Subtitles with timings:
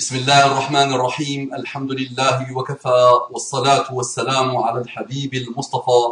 [0.00, 1.54] بسم الله الرحمن الرحيم.
[1.54, 6.02] الحمد لله وكفى والصلاة والسلام على الحبيب المصطفى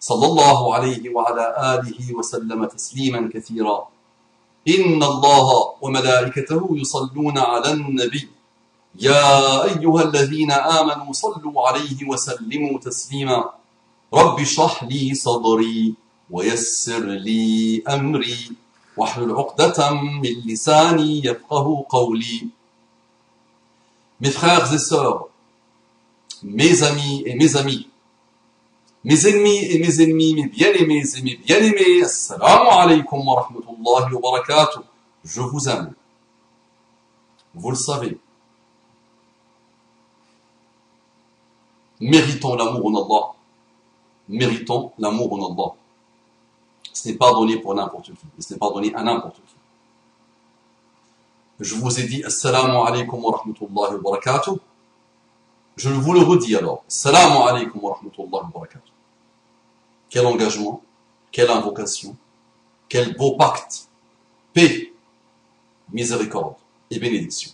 [0.00, 1.44] صلى الله عليه وعلى
[1.74, 3.88] آله وسلم تسليما كثيرا.
[4.68, 5.48] إن الله
[5.82, 8.28] وملائكته يصلون على النبي.
[9.00, 13.44] يا أيها الذين آمنوا صلوا عليه وسلموا تسليما.
[14.14, 15.94] رب اشرح لي صدري
[16.30, 18.52] ويسر لي أمري.
[18.96, 22.55] واحلل عقدة من لساني يفقه قولي.
[24.20, 25.28] Mes frères et sœurs,
[26.42, 27.88] mes amis et mes amis,
[29.04, 34.20] mes ennemis et mes ennemis, mes bien-aimés et mes bien-aimés, assalamu alaikum wa rahmatullahi wa
[34.20, 34.80] barakatuh,
[35.24, 35.92] je vous aime.
[37.54, 38.18] Vous le savez.
[42.00, 43.34] Méritons l'amour en Allah.
[44.28, 45.72] Méritons l'amour en Allah.
[46.92, 48.42] Ce n'est pas donné pour n'importe qui.
[48.42, 49.55] Ce n'est pas donné à n'importe qui.
[51.58, 54.58] Je vous ai dit Assalamu alaikum wa rahmatullahi wa barakatuh.
[55.76, 56.84] Je vous le redis alors.
[56.86, 58.92] Assalamu alaikum wa rahmatullahi wa barakatuh.
[60.10, 60.82] Quel engagement,
[61.32, 62.14] quelle invocation,
[62.88, 63.88] quel beau pacte,
[64.52, 64.92] paix,
[65.92, 66.56] miséricorde
[66.90, 67.52] et bénédiction.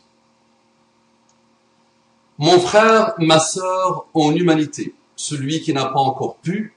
[2.39, 6.75] Mon frère, ma sœur en humanité, celui qui n'a pas encore pu,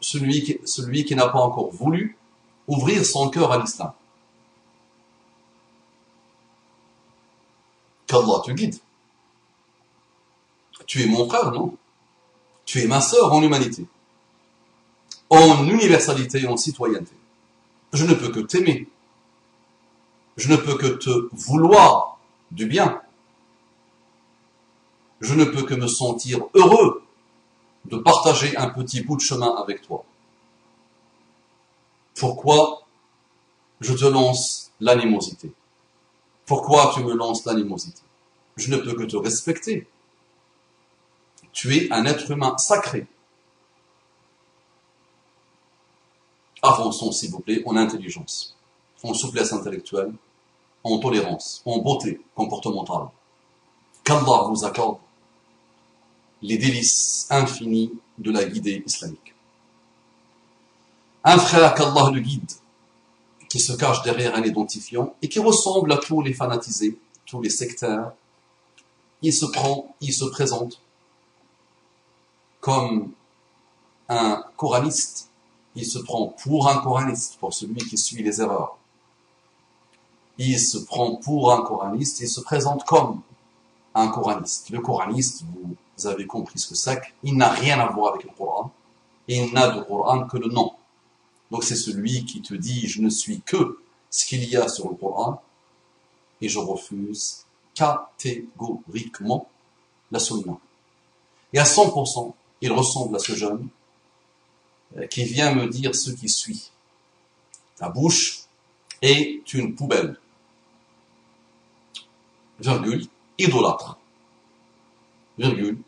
[0.00, 2.18] celui qui, celui qui n'a pas encore voulu
[2.66, 3.92] ouvrir son cœur à l'islam.
[8.08, 8.80] qu'Allah te guide.
[10.86, 11.76] Tu es mon frère, non?
[12.64, 13.86] Tu es ma sœur en humanité,
[15.30, 17.14] en universalité en citoyenneté.
[17.92, 18.88] Je ne peux que t'aimer.
[20.36, 22.18] Je ne peux que te vouloir
[22.50, 23.00] du bien.
[25.20, 27.02] Je ne peux que me sentir heureux
[27.86, 30.04] de partager un petit bout de chemin avec toi.
[32.14, 32.86] Pourquoi
[33.80, 35.52] je te lance l'animosité?
[36.48, 38.00] Pourquoi tu me lances l'animosité?
[38.56, 39.86] Je ne peux que te respecter.
[41.52, 43.06] Tu es un être humain sacré.
[46.62, 48.56] Avançons, s'il vous plaît, en intelligence,
[49.02, 50.12] en souplesse intellectuelle,
[50.82, 53.08] en tolérance, en beauté comportementale.
[54.02, 54.98] Qu'Allah vous accorde
[56.40, 59.34] les délices infinis de la guidée islamique.
[61.24, 62.50] Un frère qu'Allah le guide
[63.48, 67.50] qui se cache derrière un identifiant et qui ressemble à tous les fanatisés, tous les
[67.50, 68.12] sectaires.
[69.22, 70.80] Il se prend, il se présente
[72.60, 73.12] comme
[74.08, 75.30] un coraniste.
[75.74, 78.76] Il se prend pour un coraniste, pour celui qui suit les erreurs.
[80.38, 83.20] Il se prend pour un coraniste, il se présente comme
[83.94, 84.70] un coraniste.
[84.70, 85.44] Le coraniste,
[85.96, 88.72] vous avez compris ce que c'est, il n'a rien à voir avec le Coran.
[89.26, 90.72] Il n'a de Coran que le nom.
[91.50, 93.78] Donc c'est celui qui te dit je ne suis que
[94.10, 95.42] ce qu'il y a sur le Coran
[96.40, 97.44] et je refuse
[97.74, 99.48] catégoriquement
[100.10, 100.58] la sunna.
[101.52, 103.68] Et à 100%, il ressemble à ce jeune
[104.96, 106.70] euh, qui vient me dire ce qui suit.
[107.76, 108.40] Ta bouche
[109.02, 110.18] est une poubelle.
[112.60, 113.06] Virgule,
[113.38, 113.98] idolâtre.
[115.38, 115.78] Virgule,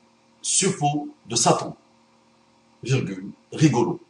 [0.41, 1.77] suppôt de Satan.
[2.83, 4.01] Virgule, rigolo.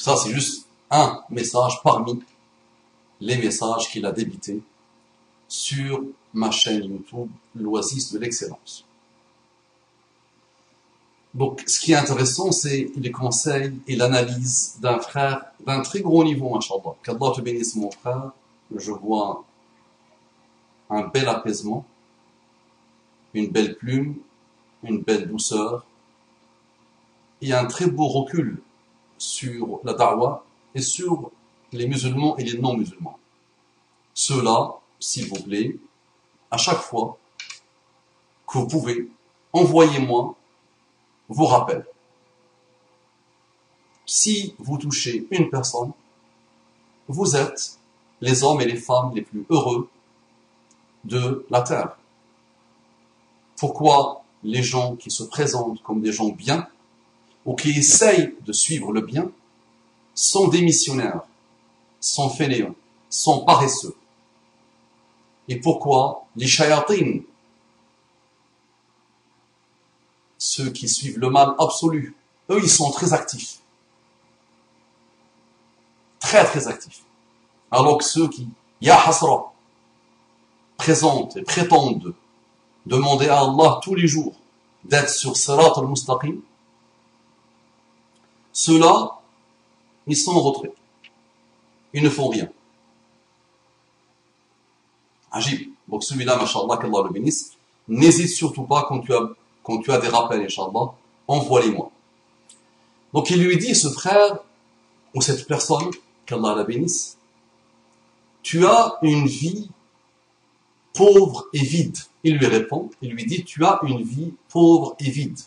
[0.00, 2.22] Ça, c'est juste un message parmi
[3.20, 4.62] les messages qu'il a débités
[5.46, 6.02] sur
[6.32, 8.86] ma chaîne YouTube, l'Oasis de l'excellence.
[11.34, 16.24] Donc, ce qui est intéressant, c'est les conseils et l'analyse d'un frère d'un très gros
[16.24, 16.94] niveau, Inch'Allah.
[17.02, 18.32] Qu'Allah te bénisse, mon frère.
[18.74, 19.44] Je vois
[20.88, 21.84] un bel apaisement,
[23.34, 24.16] une belle plume,
[24.82, 25.84] une belle douceur
[27.42, 28.62] et un très beau recul
[29.20, 30.42] sur la da'wah
[30.74, 31.30] et sur
[31.72, 33.18] les musulmans et les non-musulmans.
[34.14, 35.76] Cela, s'il vous plaît,
[36.50, 37.18] à chaque fois
[38.46, 39.08] que vous pouvez,
[39.52, 40.34] envoyez-moi
[41.28, 41.86] vos rappels.
[44.06, 45.92] Si vous touchez une personne,
[47.06, 47.78] vous êtes
[48.20, 49.88] les hommes et les femmes les plus heureux
[51.04, 51.96] de la terre.
[53.56, 56.66] Pourquoi les gens qui se présentent comme des gens bien
[57.44, 59.30] ou qui essayent de suivre le bien
[60.14, 61.22] sont démissionnaires,
[62.00, 62.74] sont fainéants,
[63.08, 63.96] sont paresseux.
[65.48, 67.24] Et pourquoi les shayatines,
[70.38, 72.14] ceux qui suivent le mal absolu,
[72.50, 73.58] eux, ils sont très actifs.
[76.18, 77.02] Très, très actifs.
[77.70, 78.48] Alors que ceux qui,
[78.80, 79.52] ya hasra,
[80.76, 82.14] présentent et prétendent
[82.86, 84.34] demander à Allah tous les jours
[84.84, 86.40] d'être sur Sirat al-Mustaqim,
[88.52, 89.20] ceux-là,
[90.06, 90.72] ils sont en retrait.
[91.92, 92.48] Ils ne font rien.
[95.30, 95.70] Agib.
[95.88, 97.52] Donc celui-là, mashallah, qu'Allah le bénisse.
[97.88, 99.28] N'hésite surtout pas quand tu as,
[99.62, 100.92] quand tu as des rappels, inshallah,
[101.26, 101.90] envoie-les-moi.
[103.12, 104.38] Donc il lui dit, ce frère,
[105.14, 105.90] ou cette personne,
[106.26, 107.18] qu'Allah la bénisse,
[108.42, 109.68] tu as une vie
[110.94, 111.98] pauvre et vide.
[112.22, 115.38] Il lui répond, il lui dit, tu as une vie pauvre et vide.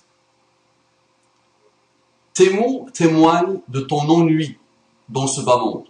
[2.33, 4.57] Tes mots témoignent de ton ennui
[5.09, 5.85] dans ce bas monde.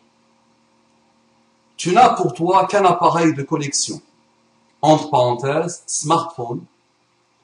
[1.78, 4.02] Tu n'as pour toi qu'un appareil de connexion,
[4.82, 6.64] entre parenthèses, smartphone,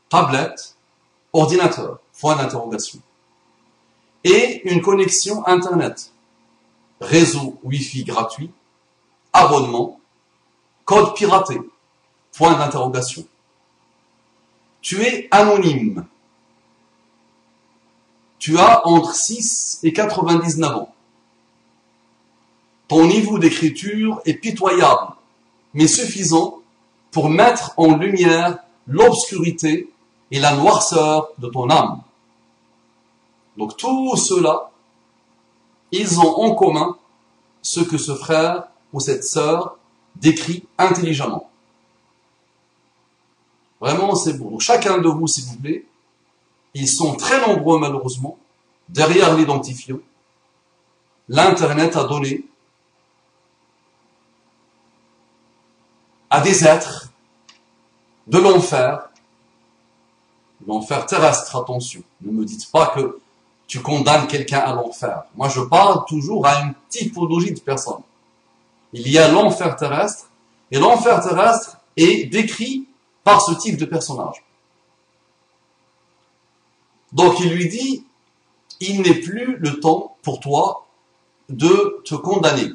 [0.09, 0.75] tablette,
[1.33, 2.99] ordinateur, point d'interrogation,
[4.23, 6.11] et une connexion Internet,
[6.99, 8.51] réseau Wi-Fi gratuit,
[9.31, 9.99] abonnement,
[10.85, 11.59] code piraté,
[12.33, 13.25] point d'interrogation.
[14.81, 16.05] Tu es anonyme.
[18.39, 20.93] Tu as entre 6 et 99 ans.
[22.87, 25.13] Ton niveau d'écriture est pitoyable,
[25.73, 26.59] mais suffisant
[27.11, 28.57] pour mettre en lumière
[28.87, 29.89] l'obscurité
[30.31, 32.01] et la noirceur de ton âme.
[33.57, 34.71] Donc tous ceux-là,
[35.91, 36.97] ils ont en commun
[37.61, 38.63] ce que ce frère
[38.93, 39.77] ou cette sœur
[40.15, 41.49] décrit intelligemment.
[43.81, 44.49] Vraiment, c'est beau.
[44.49, 45.85] Donc, chacun de vous, s'il vous plaît,
[46.73, 48.37] ils sont très nombreux malheureusement,
[48.87, 49.99] derrière l'identifiant.
[51.27, 52.45] L'Internet a donné
[56.29, 57.09] à des êtres
[58.27, 59.09] de l'enfer,
[60.67, 62.03] l'enfer terrestre, attention.
[62.21, 63.19] Ne me dites pas que
[63.67, 65.23] tu condamnes quelqu'un à l'enfer.
[65.35, 68.01] Moi, je parle toujours à une typologie de personnes.
[68.93, 70.29] Il y a l'enfer terrestre,
[70.71, 72.87] et l'enfer terrestre est décrit
[73.23, 74.43] par ce type de personnage.
[77.11, 78.05] Donc il lui dit,
[78.79, 80.87] il n'est plus le temps pour toi
[81.49, 82.71] de te condamner.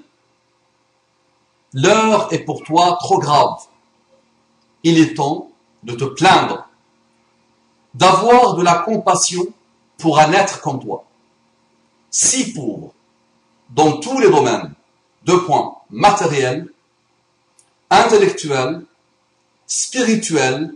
[1.72, 3.58] L'heure est pour toi trop grave.
[4.82, 5.50] Il est temps
[5.82, 6.68] de te plaindre,
[7.94, 9.46] d'avoir de la compassion
[9.98, 11.04] pour un être comme toi,
[12.10, 12.92] si pauvre
[13.70, 14.72] dans tous les domaines,
[15.24, 16.68] deux points, matériel,
[17.90, 18.84] intellectuel,
[19.66, 20.74] spirituel,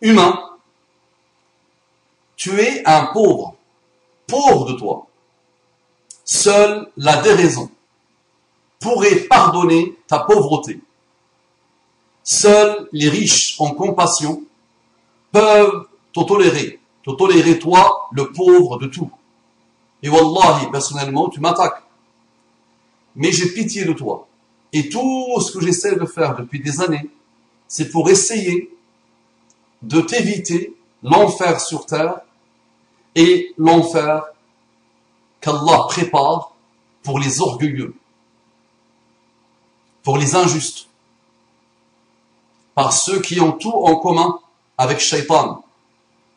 [0.00, 0.40] humain,
[2.44, 3.56] tu es un pauvre,
[4.26, 5.06] pauvre de toi.
[6.26, 7.70] Seule la déraison
[8.80, 10.78] pourrait pardonner ta pauvreté.
[12.22, 14.42] Seuls les riches en compassion
[15.32, 19.10] peuvent te tolérer, te tolérer toi, le pauvre de tout.
[20.02, 21.82] Et wallahi, personnellement, tu m'attaques.
[23.16, 24.28] Mais j'ai pitié de toi.
[24.74, 27.08] Et tout ce que j'essaie de faire depuis des années,
[27.68, 28.70] c'est pour essayer
[29.80, 32.20] de t'éviter l'enfer sur terre
[33.14, 34.24] et l'enfer
[35.40, 36.52] qu'Allah prépare
[37.02, 37.94] pour les orgueilleux,
[40.02, 40.88] pour les injustes,
[42.74, 44.40] par ceux qui ont tout en commun
[44.78, 45.64] avec Shaitan,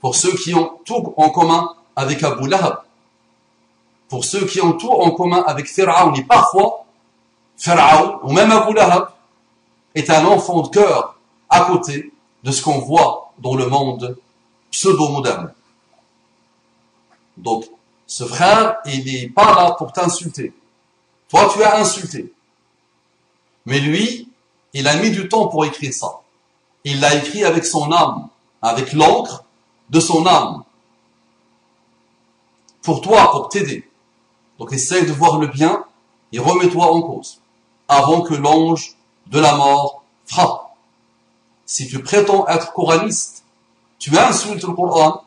[0.02, 2.84] pour ceux qui ont tout en commun avec Abu Lahab,
[4.10, 6.14] pour ceux qui ont tout en commun avec Pharaon.
[6.14, 6.86] Et parfois,
[7.58, 9.10] Pharaon, ou même Abu Lahab,
[9.96, 11.18] est un enfant de cœur
[11.50, 12.14] à côté
[12.44, 14.18] de ce qu'on voit dans le monde
[14.72, 15.54] pseudo-moderne.
[17.38, 17.66] Donc,
[18.06, 20.54] ce frère, il n'est pas là pour t'insulter.
[21.30, 22.34] Toi, tu as insulté.
[23.66, 24.30] Mais lui,
[24.74, 26.22] il a mis du temps pour écrire ça.
[26.84, 28.30] Il l'a écrit avec son âme,
[28.62, 29.44] avec l'encre
[29.90, 30.64] de son âme.
[32.82, 33.90] Pour toi, pour t'aider.
[34.58, 35.84] Donc essaye de voir le bien
[36.32, 37.40] et remets-toi en cause.
[37.88, 38.96] Avant que l'ange
[39.28, 40.76] de la mort frappe.
[41.66, 43.44] Si tu prétends être coraniste,
[44.00, 45.24] tu insultes le Coran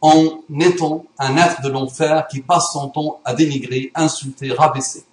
[0.00, 5.04] en étant un être de l'enfer qui passe son temps à dénigrer, insulter, rabaisser.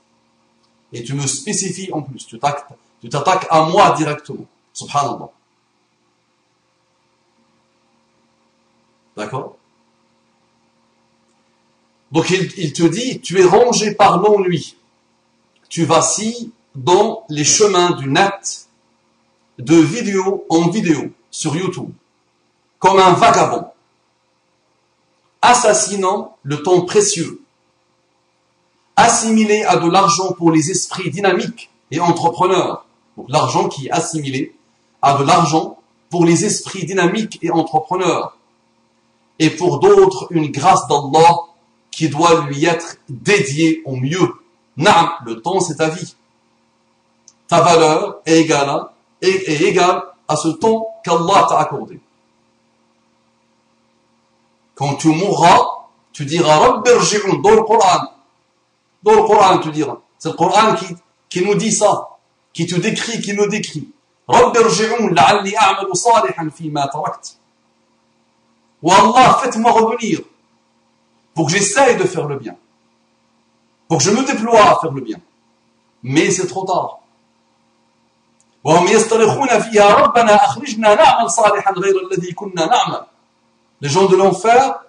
[0.94, 4.46] Et tu me spécifies en plus, tu t'attaques à moi directement.
[4.74, 5.30] Subhanallah.
[9.18, 9.58] D'accord?
[12.12, 14.78] Donc il, te dit, tu es rangé par l'ennui.
[15.70, 18.68] Tu vacilles dans les chemins du net
[19.58, 21.90] de vidéo en vidéo sur YouTube,
[22.80, 23.68] comme un vagabond,
[25.46, 27.42] assassinant le temps précieux,
[28.96, 32.86] assimilé à de l'argent pour les esprits dynamiques et entrepreneurs.
[33.16, 34.56] Donc l'argent qui est assimilé
[35.02, 35.78] à de l'argent
[36.10, 38.38] pour les esprits dynamiques et entrepreneurs.
[39.38, 41.36] Et pour d'autres, une grâce d'Allah
[41.92, 44.34] qui doit lui être dédiée au mieux.
[44.78, 46.16] Naam, le temps c'est ta vie.
[47.48, 48.88] Ta valeur est égale
[49.22, 52.00] est, égal à ce temps qu'Allah t'a accordé.
[54.76, 55.62] Quand tu mourras,
[56.12, 58.02] tu diras dans le Coran.
[59.04, 59.98] Dans le Coran, tu diras.
[60.18, 60.96] C'est le Coran qui,
[61.30, 62.16] qui nous dit ça.
[62.56, 63.90] qui te décrit, qui me décrit.
[64.30, 67.38] رب ارجعون لعلي أعمل صالحا فيما تركت.
[68.82, 70.20] Ou Allah, faites-moi revenir
[71.36, 72.56] pour que j'essaye de faire le bien.
[73.88, 75.20] Pour que je me déploie à faire le bien.
[76.02, 77.00] Mais c'est trop tard.
[78.64, 83.06] وهم يسترخون فيها ربنا أخرجنا نعمل صالحا غير الذي كنا نعمل.
[83.81, 84.85] Les gens de l'enfer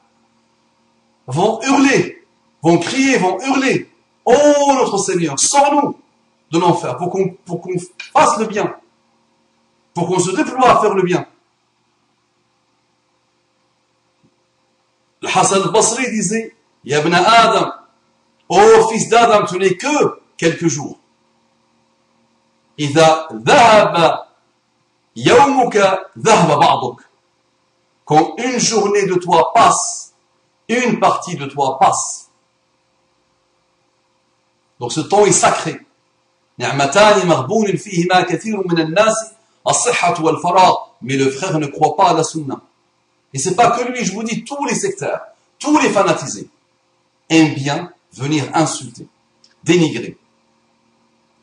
[1.27, 2.25] vont hurler,
[2.61, 3.89] vont crier, vont hurler.
[4.25, 5.97] Oh notre Seigneur, sors-nous
[6.51, 7.77] de l'enfer pour qu'on pour qu'on
[8.13, 8.75] fasse le bien,
[9.93, 11.25] pour qu'on se déploie à faire le bien.
[15.21, 17.71] Le Hassan al-Basri disait, Yabna Adam,
[18.49, 20.97] oh fils d'Adam, tu n'es que quelques jours.
[22.79, 24.25] إذا ذهب
[25.15, 25.77] يومك
[26.17, 27.04] ذهب بعضك.
[28.06, 30.14] quand une journée de toi passe,
[30.68, 32.28] une partie de toi passe.
[34.80, 35.80] Donc ce temps est sacré.
[36.58, 36.68] Mais
[41.16, 42.60] le frère ne croit pas à la sunna.
[43.34, 45.20] Et c'est pas que lui, je vous dis, tous les secteurs,
[45.58, 46.48] tous les fanatisés
[47.28, 49.08] aiment bien venir insulter,
[49.64, 50.16] dénigrer.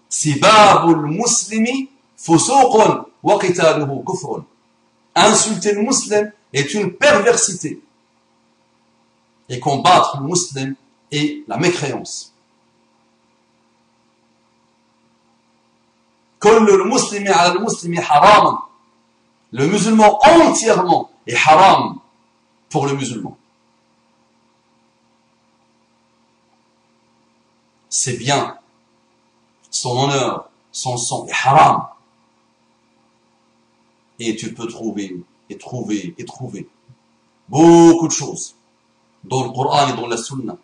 [0.10, 4.46] Sibabul muslimi fusuqun wa qitaluhu kufrun.
[5.16, 7.82] Insulter le musulman, est une perversité.
[9.50, 10.76] Et combattre le musulman
[11.12, 12.34] est la mécréance.
[19.52, 22.00] Le musulman entièrement est haram
[22.70, 23.38] pour le musulman.
[27.90, 28.58] C'est bien,
[29.70, 31.88] son honneur, son sang est haram.
[34.20, 36.68] Et tu peux trouver et trouver, et trouver
[37.50, 38.56] beaucoup de choses
[39.24, 40.58] dans le Coran et dans la Sunna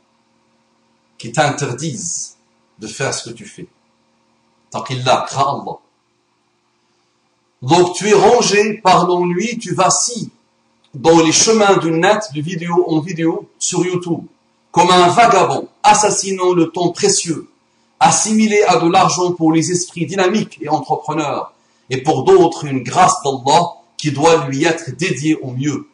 [1.18, 2.38] qui t'interdisent
[2.80, 3.68] de faire ce que tu fais.
[4.72, 5.78] Taqillah, crains Allah.
[7.62, 10.30] Donc tu es rangé par l'ennui, tu vacilles
[10.94, 14.24] dans les chemins du net, de vidéo en vidéo, sur YouTube,
[14.72, 17.50] comme un vagabond, assassinant le temps précieux,
[18.00, 21.54] assimilé à de l'argent pour les esprits dynamiques et entrepreneurs,
[21.90, 25.88] et pour d'autres une grâce d'Allah qui doit lui être dédiée au mieux.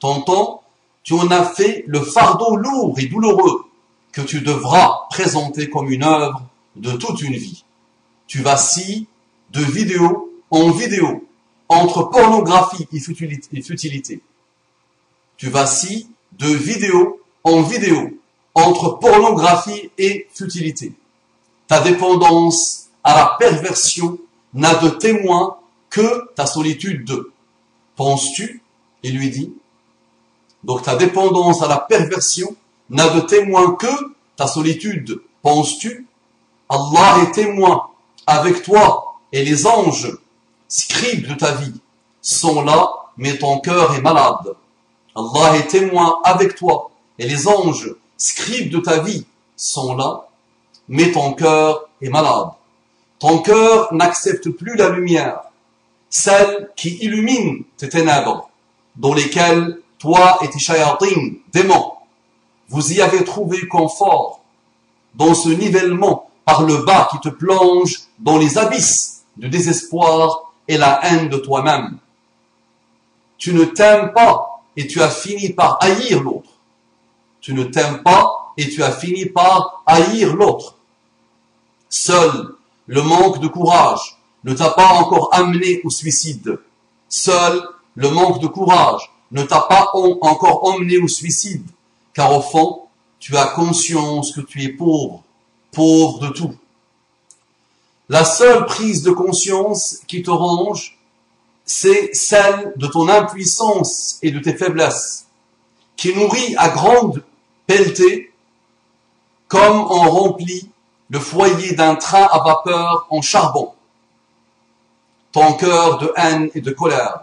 [0.00, 0.62] Ton temps,
[1.02, 3.66] tu en as fait le fardeau lourd et douloureux
[4.12, 6.42] que tu devras présenter comme une œuvre
[6.76, 7.64] de toute une vie.
[8.26, 9.06] Tu vacilles
[9.50, 11.28] de vidéo en vidéo
[11.68, 13.00] entre pornographie et
[13.60, 14.20] futilité.
[15.36, 18.18] Tu vacilles de vidéo en vidéo
[18.54, 20.94] entre pornographie et futilité.
[21.66, 24.18] Ta dépendance à la perversion
[24.54, 25.58] n'a de témoin
[25.90, 27.33] que ta solitude.
[27.96, 28.62] Penses-tu?
[29.02, 29.52] Et lui dit.
[30.62, 32.56] Donc ta dépendance à la perversion
[32.90, 35.20] n'a de témoin que ta solitude.
[35.42, 36.06] Penses-tu?
[36.68, 37.88] Allah est témoin
[38.26, 40.16] avec toi et les anges
[40.68, 41.74] scribes de ta vie,
[42.20, 44.56] sont là, mais ton cœur est malade.
[45.14, 49.24] Allah est témoin avec toi, et les anges, scribes de ta vie,
[49.56, 50.26] sont là,
[50.88, 52.48] mais ton cœur est malade.
[53.20, 55.42] Ton cœur n'accepte plus la lumière,
[56.14, 58.48] celle qui illumine tes ténèbres,
[58.94, 61.94] dans lesquelles toi et tes shayatin, démons,
[62.68, 64.40] vous y avez trouvé confort
[65.16, 70.78] dans ce nivellement par le bas qui te plonge dans les abysses du désespoir et
[70.78, 71.98] la haine de toi-même.
[73.36, 76.50] Tu ne t'aimes pas et tu as fini par haïr l'autre.
[77.40, 80.76] Tu ne t'aimes pas et tu as fini par haïr l'autre.
[81.88, 82.54] Seul
[82.86, 84.13] le manque de courage
[84.44, 86.58] ne t'a pas encore amené au suicide.
[87.08, 91.66] Seul le manque de courage ne t'a pas encore emmené au suicide,
[92.12, 92.82] car au fond,
[93.18, 95.22] tu as conscience que tu es pauvre,
[95.72, 96.54] pauvre de tout.
[98.08, 100.98] La seule prise de conscience qui te range,
[101.64, 105.26] c'est celle de ton impuissance et de tes faiblesses,
[105.96, 107.24] qui nourrit à grande
[107.66, 108.32] pelletée,
[109.48, 110.68] comme on remplit
[111.08, 113.72] le foyer d'un train à vapeur en charbon,
[115.34, 117.22] ton cœur de haine et de colère.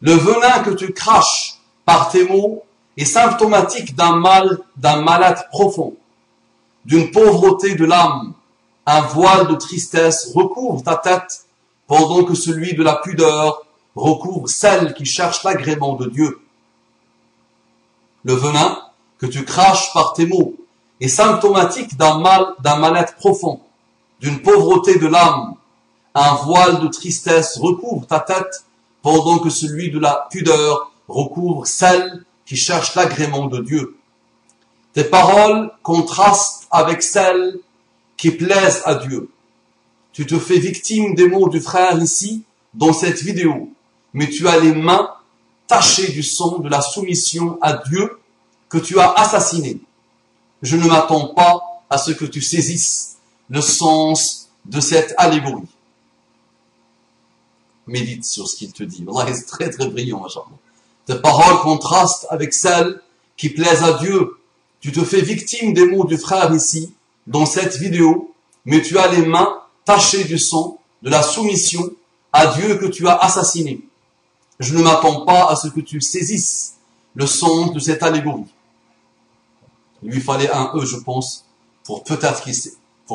[0.00, 2.64] Le venin que tu craches par tes mots
[2.96, 5.94] est symptomatique d'un mal, d'un malade profond,
[6.86, 8.32] d'une pauvreté de l'âme,
[8.86, 11.44] un voile de tristesse recouvre ta tête,
[11.86, 16.40] pendant que celui de la pudeur recouvre celle qui cherche l'agrément de Dieu.
[18.24, 18.80] Le venin
[19.18, 20.54] que tu craches par tes mots
[21.00, 23.60] est symptomatique d'un mal, d'un mal-être profond,
[24.18, 25.56] d'une pauvreté de l'âme.
[26.18, 28.64] Un voile de tristesse recouvre ta tête,
[29.02, 33.98] pendant que celui de la pudeur recouvre celle qui cherche l'agrément de Dieu.
[34.94, 37.58] Tes paroles contrastent avec celles
[38.16, 39.28] qui plaisent à Dieu.
[40.14, 43.68] tu te fais victime des mots du frère ici, dans cette vidéo,
[44.14, 45.10] mais tu as les mains
[45.66, 48.18] tachées du sang de la soumission à Dieu
[48.70, 49.80] que tu as assassiné.
[50.62, 53.18] Je ne m'attends pas à ce que tu saisisses
[53.50, 55.68] le sens de cette allégorie.
[57.86, 59.04] Médite sur ce qu'il te dit.
[59.08, 60.26] Allah est très très brillant,
[61.06, 63.00] Tes paroles contrastent avec celles
[63.36, 64.38] qui plaisent à Dieu.
[64.80, 66.92] Tu te fais victime des mots du frère ici,
[67.26, 71.90] dans cette vidéo, mais tu as les mains tachées du sang, de la soumission
[72.32, 73.80] à Dieu que tu as assassiné.
[74.58, 76.74] Je ne m'attends pas à ce que tu saisisses
[77.14, 78.44] le sens de cette allégorie.
[80.02, 81.44] Il lui fallait un E, je pense,
[81.84, 82.54] pour peut-être qu'il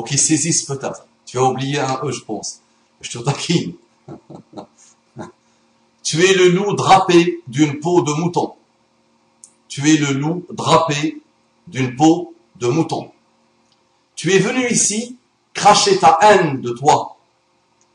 [0.06, 1.06] qu'il saisisse peut-être.
[1.26, 2.60] Tu as oublié un E, je pense.
[3.00, 3.74] Je te taquine.
[6.02, 8.54] tu es le loup drapé d'une peau de mouton.
[9.68, 11.20] Tu es le loup drapé
[11.66, 13.10] d'une peau de mouton.
[14.14, 15.16] Tu es venu ici
[15.54, 17.16] cracher ta haine de toi.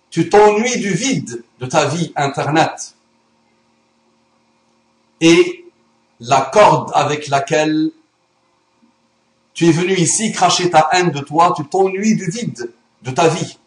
[0.09, 2.95] Tu t'ennuies du vide de ta vie Internet.
[5.21, 5.65] Et
[6.19, 7.91] la corde avec laquelle
[9.53, 12.71] tu es venu ici cracher ta haine de toi, tu t'ennuies du vide
[13.01, 13.57] de ta vie.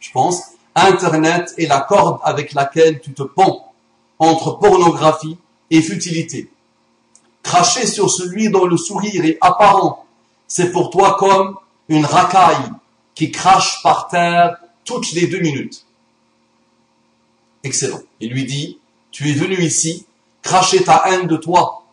[0.00, 0.42] Je pense,
[0.74, 3.72] Internet est la corde avec laquelle tu te pends
[4.18, 5.36] entre pornographie
[5.70, 6.50] et futilité.
[7.42, 10.04] Cracher sur celui dont le sourire est apparent,
[10.48, 11.56] c'est pour toi comme
[11.88, 12.70] une racaille
[13.14, 15.84] qui crache par terre toutes les deux minutes.
[17.62, 18.00] Excellent.
[18.20, 18.78] Il lui dit,
[19.10, 20.06] tu es venu ici
[20.42, 21.84] cracher ta haine de toi.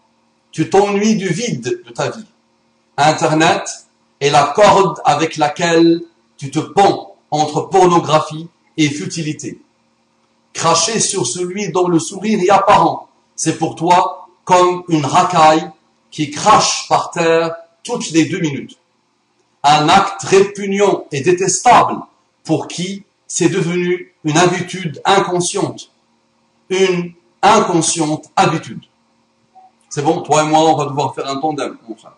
[0.52, 2.26] Tu t'ennuies du vide de ta vie.
[2.98, 3.64] Internet
[4.20, 6.02] est la corde avec laquelle
[6.38, 8.48] tu te pends entre pornographie
[8.78, 9.62] et futilité.
[10.54, 15.70] Cracher sur celui dont le sourire est apparent, c'est pour toi comme une racaille
[16.10, 18.78] qui crache par terre toutes les deux minutes.
[19.64, 22.02] Un acte répugnant et détestable
[22.44, 25.90] pour qui c'est devenu une habitude inconsciente.
[26.70, 28.84] Une inconsciente habitude.
[29.90, 32.16] C'est bon, toi et moi, on va devoir faire un tandem, mon frère.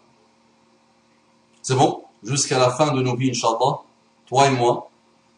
[1.62, 2.04] C'est bon?
[2.24, 3.80] Jusqu'à la fin de nos vies, Inch'Allah,
[4.28, 4.90] toi et moi,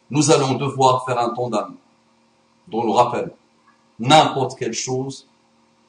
[0.10, 1.76] nous allons devoir faire un tandem
[2.68, 3.32] dont le rappel
[4.00, 5.28] n'importe quelle chose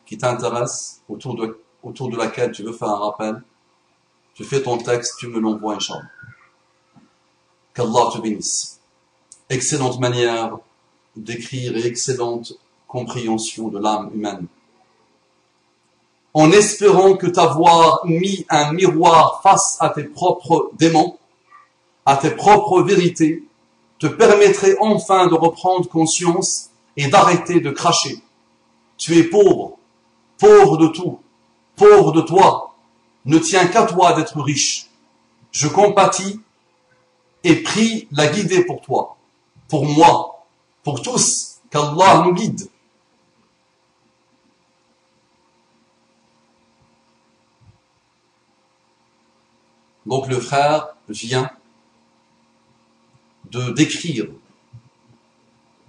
[0.05, 3.43] qui t'intéresse, autour de, autour de laquelle tu veux faire un rappel,
[4.35, 6.03] tu fais ton texte, tu me l'envoies, Inch'Allah.
[7.75, 8.79] Qu'Allah te bénisse.
[9.51, 10.59] Excellente manière
[11.17, 12.53] d'écrire et excellente
[12.87, 14.47] compréhension de l'âme humaine
[16.39, 21.17] en espérant que t'avoir mis un miroir face à tes propres démons,
[22.05, 23.43] à tes propres vérités,
[23.99, 28.19] te permettrait enfin de reprendre conscience et d'arrêter de cracher.
[28.97, 29.79] Tu es pauvre,
[30.39, 31.21] pauvre de tout,
[31.77, 32.75] pauvre de toi,
[33.25, 34.87] ne tient qu'à toi d'être riche.
[35.51, 36.41] Je compatis
[37.45, 39.17] et prie la guider pour toi,
[39.69, 40.47] pour moi,
[40.83, 42.69] pour tous, qu'Allah nous guide.
[50.07, 51.51] Donc le frère vient
[53.51, 54.27] de décrire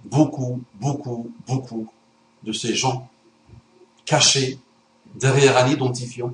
[0.04, 1.92] beaucoup, beaucoup, beaucoup
[2.42, 3.08] de ces gens
[4.04, 4.58] cachés
[5.14, 6.32] derrière un identifiant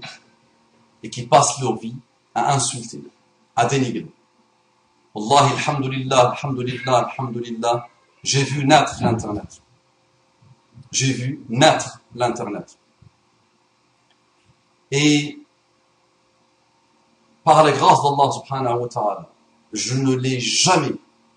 [1.03, 1.97] et qui passent leur vie
[2.35, 3.03] à insulter,
[3.57, 4.07] à dénigrer.
[5.15, 7.89] Wallahi, alhamdulillah, alhamdulillah, alhamdulillah,
[8.23, 9.63] j'ai vu naître l'Internet.
[10.91, 12.79] J'ai vu naître l'Internet.
[14.91, 15.39] Et
[17.45, 19.29] par la grâce d'Allah subhanahu wa ta'ala,
[19.73, 20.95] je ne l'ai jamais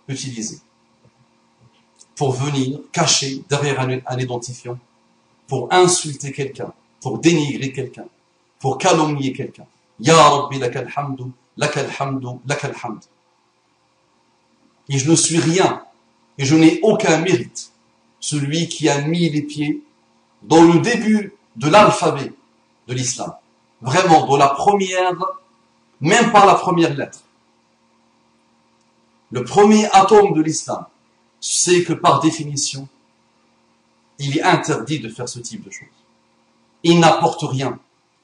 [0.08, 0.60] utilisé
[2.15, 4.78] pour venir cacher derrière un, identifiant,
[5.48, 8.06] pour insulter quelqu'un, pour dénigrer quelqu'un,
[8.60, 9.65] pour calomnier quelqu'un.
[10.00, 11.26] Ya Rabbi lakal hamdu,
[11.58, 12.74] lakal hamdu, lakal.
[14.89, 15.84] Et je ne suis rien,
[16.38, 17.72] et je n'ai aucun mérite.
[18.20, 19.84] Celui qui a mis les pieds
[20.41, 22.34] dans le début de l'alphabet
[22.88, 23.34] de l'islam.
[23.82, 25.13] Vraiment, dans la première
[26.02, 27.20] même par la première lettre.
[29.31, 30.85] Le premier atome de l'islam,
[31.39, 32.87] c'est que par définition,
[34.19, 35.87] il est interdit de faire ce type de choses.
[36.83, 37.77] Il n'apporte rien.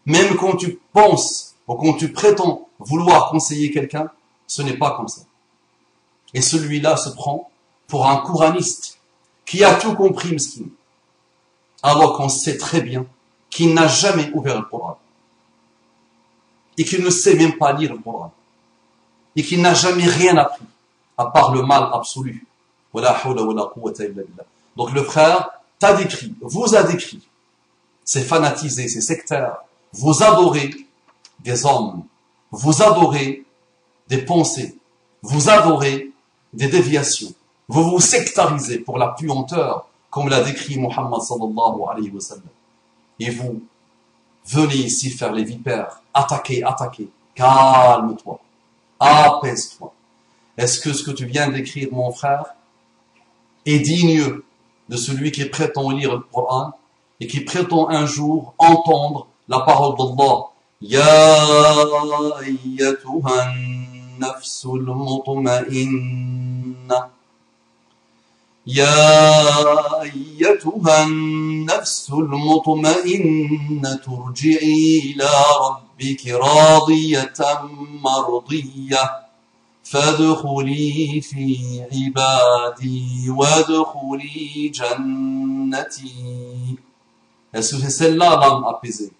[0.05, 4.09] Même quand tu penses ou quand tu prétends vouloir conseiller quelqu'un,
[4.47, 5.21] ce n'est pas comme ça.
[6.33, 7.51] Et celui-là se prend
[7.87, 8.99] pour un couraniste
[9.45, 10.37] qui a tout compris.
[11.83, 13.05] Alors qu'on sait très bien
[13.49, 14.97] qu'il n'a jamais ouvert le Coran
[16.77, 18.33] et qu'il ne sait même pas lire le Coran
[19.35, 20.65] et qu'il n'a jamais rien appris
[21.17, 22.45] à part le mal absolu.
[24.75, 25.49] Donc le frère
[25.79, 27.27] t'a décrit, vous a décrit,
[28.03, 29.57] c'est fanatisé, c'est sectaire,
[29.93, 30.69] vous adorez
[31.39, 32.03] des hommes,
[32.51, 33.45] vous adorez
[34.07, 34.77] des pensées,
[35.21, 36.11] vous adorez
[36.53, 37.33] des déviations,
[37.67, 42.43] Vous vous sectarisez pour la puanteur, comme l'a décrit Muhammad sallallahu alayhi wa sallam.
[43.19, 43.63] Et vous
[44.45, 47.09] venez ici faire les vipères, attaquer, attaquer.
[47.33, 48.39] Calme-toi,
[48.99, 49.91] apaise-toi.
[50.56, 52.46] Est-ce que ce que tu viens d'écrire, mon frère,
[53.66, 54.40] est digne
[54.88, 56.72] de celui qui prétend lire le Coran
[57.20, 60.48] et qui prétend un jour entendre la parole d'Allah
[60.82, 65.98] يا أيتها النفس المطمئنة
[68.66, 77.34] يا أيتها النفس المطمئنة ارجعي إلى ربك راضية
[78.02, 79.21] مرضية
[79.92, 86.14] فادخلي في عبادي وادخلي جنتي
[87.54, 89.12] Est-ce que c'est celle-là l'âme apaisée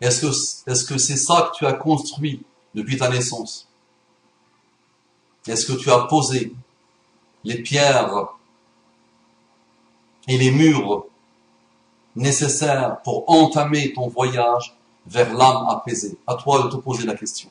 [0.00, 0.30] Est-ce que
[0.70, 2.42] est-ce que c'est ça que tu as construit
[2.74, 3.68] depuis ta naissance
[5.46, 6.52] Est-ce que tu as posé
[7.44, 8.28] les pierres
[10.26, 11.06] et les murs
[12.16, 17.50] nécessaires pour entamer ton voyage vers l'âme apaisée À toi de te poser la question.